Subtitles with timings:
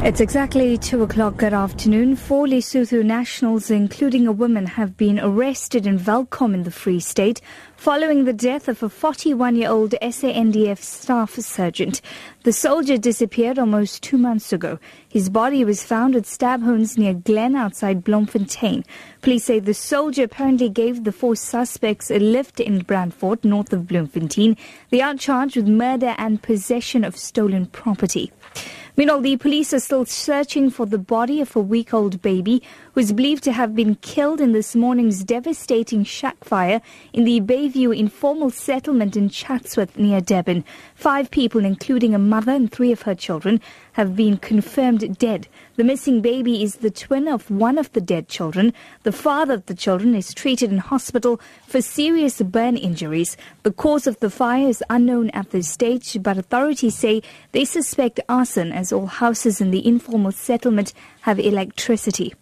[0.00, 2.14] It's exactly 2 o'clock good afternoon.
[2.14, 7.40] Four Lesotho nationals, including a woman, have been arrested in Welkom in the Free State
[7.76, 12.00] following the death of a 41-year-old SANDF staff sergeant.
[12.44, 14.78] The soldier disappeared almost two months ago.
[15.08, 18.84] His body was found at stab near Glen outside Bloemfontein.
[19.20, 23.88] Police say the soldier apparently gave the four suspects a lift in Brandfort, north of
[23.88, 24.56] Bloemfontein.
[24.90, 28.32] They are charged with murder and possession of stolen property.
[28.98, 32.60] Meanwhile, the police are still searching for the body of a week old baby
[32.94, 36.80] who is believed to have been killed in this morning's devastating shack fire
[37.12, 40.64] in the Bayview informal settlement in Chatsworth near Durban.
[40.96, 43.60] Five people, including a mother and three of her children,
[43.92, 45.46] have been confirmed dead.
[45.76, 48.72] The missing baby is the twin of one of the dead children.
[49.04, 53.36] The father of the children is treated in hospital for serious burn injuries.
[53.62, 58.18] The cause of the fire is unknown at this stage, but authorities say they suspect
[58.28, 62.34] arson as all houses in the informal settlement have electricity.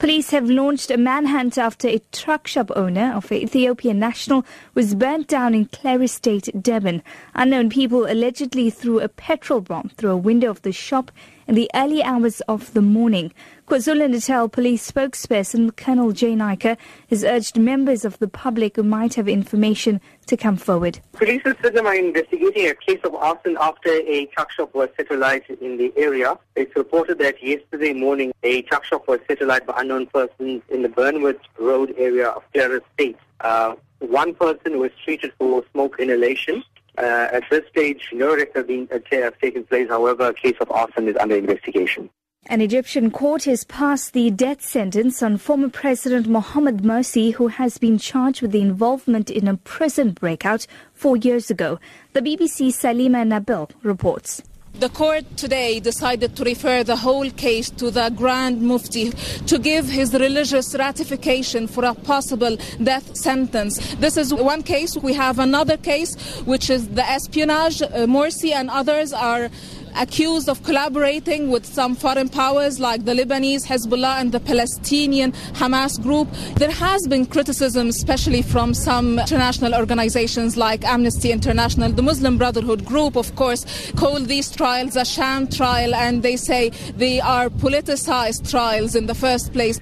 [0.00, 4.94] Police have launched a manhunt after a tuck shop owner of an Ethiopian national was
[4.94, 7.02] burnt down in Clare Estate, Durban.
[7.34, 11.12] Unknown people allegedly threw a petrol bomb through a window of the shop
[11.50, 13.32] in the early hours of the morning.
[13.66, 16.76] KwaZulu-Natal police spokesperson Colonel Jay Naicker
[17.08, 21.00] has urged members of the public who might have information to come forward.
[21.10, 25.10] Police in Sydenham are investigating a case of arson after a tuck shop was set
[25.10, 26.38] alight in the area.
[26.54, 30.82] It's reported that yesterday morning a tuck shop was set alight by unknown persons in
[30.82, 33.18] the Burnwood Road area of Clare Estate.
[33.40, 36.62] Uh, one person was treated for smoke inhalation.
[36.98, 39.88] Uh, at this stage, no arrests have, been, uh, have taken place.
[39.88, 42.10] However, a case of arson is under investigation.
[42.46, 47.76] An Egyptian court has passed the death sentence on former President Mohamed Morsi, who has
[47.76, 51.78] been charged with the involvement in a prison breakout four years ago.
[52.14, 54.42] The BBC Sally Nabil reports.
[54.74, 59.10] The court today decided to refer the whole case to the Grand Mufti
[59.46, 63.94] to give his religious ratification for a possible death sentence.
[63.96, 64.96] This is one case.
[64.96, 66.16] We have another case,
[66.46, 67.82] which is the espionage.
[67.82, 69.50] Uh, Morsi and others are
[69.96, 76.00] accused of collaborating with some foreign powers like the Lebanese Hezbollah and the Palestinian Hamas
[76.02, 76.28] group.
[76.56, 81.90] There has been criticism, especially from some international organizations like Amnesty International.
[81.90, 86.70] The Muslim Brotherhood group, of course, called these trials a sham trial and they say
[86.96, 89.80] they are politicized trials in the first place.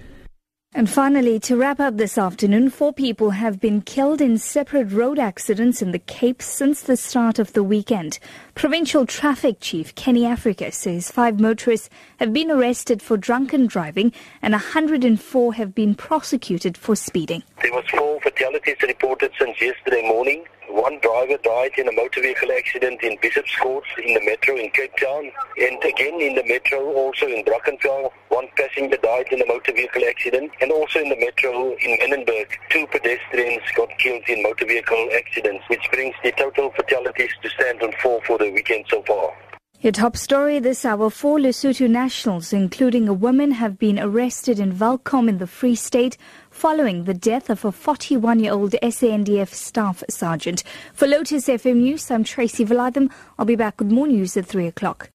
[0.75, 5.19] And finally, to wrap up this afternoon, four people have been killed in separate road
[5.19, 8.19] accidents in the Cape since the start of the weekend.
[8.55, 14.13] Provincial Traffic Chief Kenny Africa says five motorists have been arrested for drunken driving
[14.43, 17.43] and 104 have been prosecuted for speeding.
[17.63, 20.45] There was four fatalities reported since yesterday morning.
[20.69, 24.69] One driver died in a motor vehicle accident in Bishop's Court in the metro in
[24.73, 25.33] Cape Town.
[25.57, 30.03] And again in the metro, also in Brackenfell, one passenger died in a motor vehicle
[30.09, 30.53] accident.
[30.61, 35.65] And also in the metro in Manenberg, two pedestrians got killed in motor vehicle accidents,
[35.69, 39.35] which brings the total fatalities to stand on four for the weekend so far.
[39.81, 44.77] Your top story this hour four Lesotho nationals, including a woman, have been arrested in
[44.77, 46.17] Welkom in the Free State
[46.51, 50.65] following the death of a 41 year old SANDF staff sergeant.
[50.93, 53.09] For Lotus FM News, I'm Tracy Valaydham.
[53.39, 55.11] I'll be back with more news at 3 o'clock.